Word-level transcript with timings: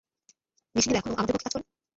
মেশিনেরা 0.75 0.99
এখন 0.99 1.11
আমাদের 1.13 1.33
পক্ষেও 1.33 1.45
কাজ 1.45 1.53
করে? 1.55 1.65